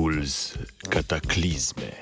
[0.00, 0.56] News
[0.88, 1.92] kataklizme.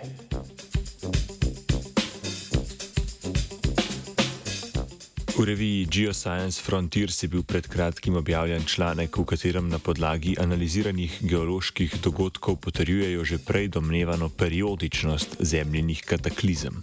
[5.35, 11.19] V reviji Geoscience Frontiers je bil pred kratkim objavljen članek, v katerem na podlagi analiziranih
[11.27, 16.79] geoloških dogodkov potrjujejo že prej domnevano periodičnost zemljenih kataklizem.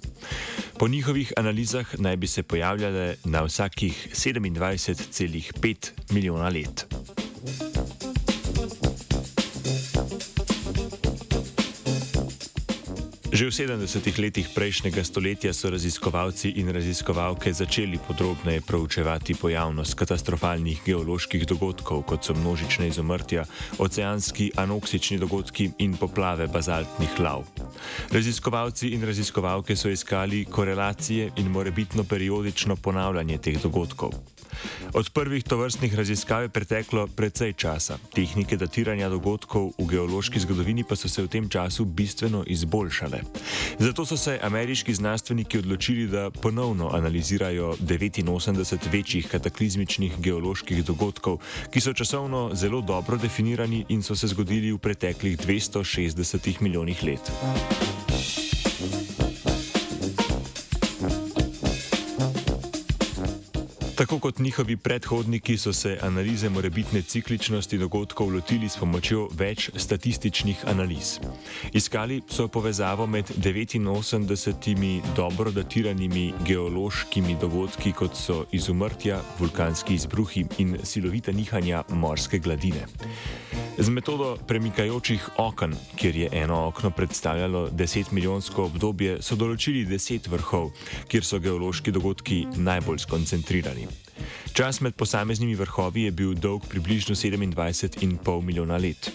[0.76, 6.86] Po njihovih analizah naj bi se pojavljale na vsakih 27,5 milijona let.
[13.36, 20.80] Že v 70-ih letih prejšnjega stoletja so raziskovalci in raziskovalke začeli podrobneje proučevati pojavnost katastrofalnih
[20.88, 23.44] geoloških dogodkov, kot so množične izumrtja,
[23.76, 27.44] oceanski anoksični dogodki in poplave bazaltnih lav.
[28.16, 34.16] Raziskovalci in raziskovalke so iskali korelacije in morebitno periodično ponavljanje teh dogodkov.
[34.96, 37.98] Od prvih tovrstnih raziskav je preteklo precej časa.
[38.16, 43.20] Tehnike datiranja dogodkov v geološki zgodovini pa so se v tem času bistveno izboljšale.
[43.80, 51.82] Zato so se ameriški znanstveniki odločili, da ponovno analizirajo 89 večjih kataklizmičnih geoloških dogodkov, ki
[51.82, 57.32] so časovno zelo dobro definirani in so se zgodili v preteklih 260 milijonih let.
[63.96, 70.66] Tako kot njihovi predhodniki so se analize morebitne cikličnosti dogodkov lotili s pomočjo več statističnih
[70.68, 71.20] analiz.
[71.74, 80.78] Iskali so povezavo med 89 dobro datiranimi geološkimi dogodki, kot so izumrtja, vulkanski izbruhi in
[80.84, 82.88] silovita nihanja morske gladine.
[83.78, 90.30] Z metodo premikajočih okn, kjer je eno okno predstavljalo 10 milijonsko obdobje, so določili 10
[90.32, 90.70] vrhov,
[91.12, 93.90] kjer so geološki dogodki najbolj skoncentrirani.
[94.56, 99.12] Čas med posameznimi vrhovi je bil dolg približno 27,5 milijona let.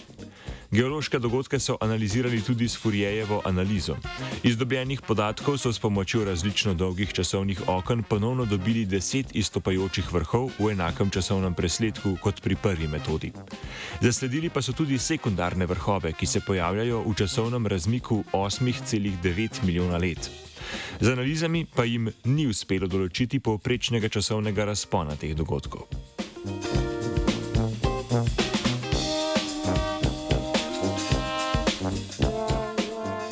[0.71, 3.95] Geološke dogodke so analizirali tudi s Furjejevo analizo.
[4.43, 10.49] Iz dobljenih podatkov so s pomočjo različno dolgih časovnih okn ponovno dobili deset izstopajočih vrhov
[10.59, 13.33] v enakem časovnem presledku kot pri prvi metodi.
[14.01, 20.31] Zasledili pa so tudi sekundarne vrhove, ki se pojavljajo v časovnem razmiku 8,9 milijona let.
[20.99, 26.20] Z analizami pa jim ni uspelo določiti povprečnega časovnega razpona teh dogodkov.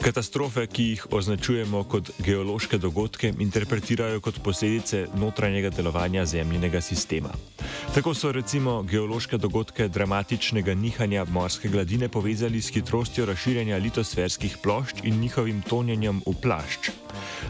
[0.09, 7.29] Katastrofe, ki jih označujemo kot geološke dogodke, interpretirajo kot posledice notranjega delovanja zemljinega sistema.
[7.93, 15.03] Tako so recimo geološke dogodke dramatičnega nihanja morske gladine povezali s hitrostjo razširjanja litosferskih plošč
[15.03, 16.89] in njihovim tonjenjem v plašč.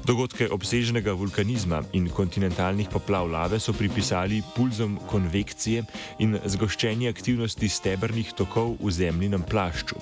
[0.04, 5.86] Dogodke obsežnega vulkanizma in kontinentalnih poplav lave so pripisali pulzom konvekcije
[6.20, 9.96] in zgoščenju aktivnosti stebrnih tokov v zemljinem plašču.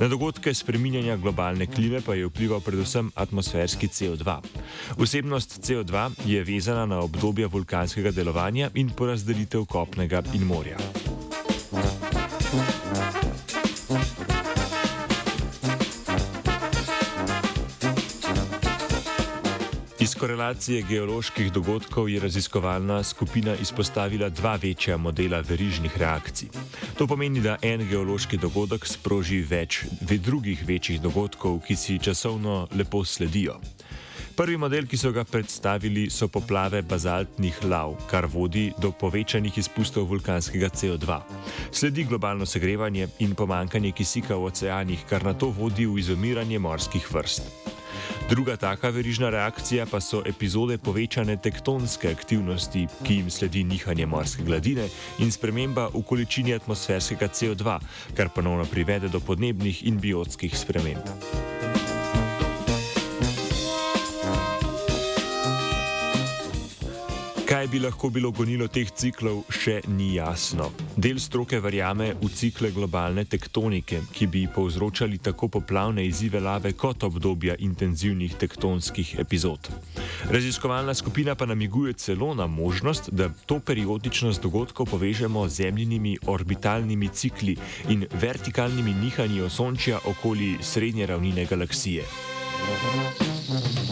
[0.00, 4.38] Na dogodke spreminjanja globalne klime pa je vplival predvsem atmosferski CO2.
[4.98, 10.76] Vsebnost CO2 je vezana na obdobje vulkanskega delovanja in porazdelitev kopnega in morja.
[20.06, 26.48] Iz korelacije geoloških dogodkov je raziskovalna skupina izpostavila dva večja modela verižnih reakcij.
[26.98, 33.02] To pomeni, da en geološki dogodek sproži več drugih večjih dogodkov, ki si časovno lepo
[33.04, 33.58] sledijo.
[34.36, 40.06] Prvi model, ki so ga predstavili, so poplave bazaltnih lav, kar vodi do povečanih izpustov
[40.06, 41.20] vulkanskega CO2.
[41.72, 47.10] Sledi globalno segrevanje in pomankanje kisika v oceanih, kar na to vodi v izumiranje morskih
[47.10, 47.75] vrst.
[48.30, 54.44] Druga taka verižna reakcija pa so epizode povečane tektonske aktivnosti, ki jim sledi nihanje morske
[54.44, 57.78] gladine in sprememba v količini atmosferskega CO2,
[58.16, 61.55] kar ponovno privede do podnebnih in biotskih sprememb.
[67.66, 70.68] Kaj bi lahko bilo gonilo teh ciklov, še ni jasno.
[70.94, 77.02] Del stroke verjame v cikle globalne tektonike, ki bi povzročali tako poplavne izzive lave kot
[77.08, 79.66] obdobja intenzivnih tektonskih epizod.
[80.30, 87.08] Raziskovalna skupina pa namiguje celo na možnost, da to periodičnost dogodkov povežemo z zemljinimi orbitalnimi
[87.08, 87.56] cikli
[87.90, 92.06] in vertikalnimi nihanji osončja okoli srednje ravnine galaksije.
[93.46, 93.85] Thank you.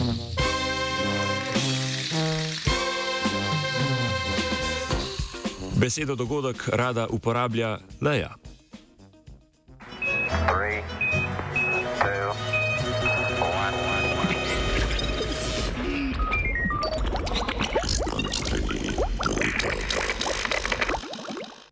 [5.75, 8.35] Besedo dogodek rada uporablja Leja.